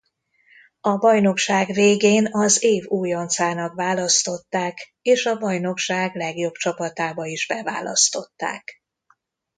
A 0.81 0.97
bajnokság 0.97 1.73
végén 1.73 2.27
az 2.31 2.63
év 2.63 2.85
újoncának 2.87 3.73
választották 3.73 4.93
és 5.01 5.25
a 5.25 5.37
bajnokság 5.37 6.15
legjobb 6.15 6.53
csapatába 6.53 7.25
is 7.25 7.47
beválasztották. 7.47 8.81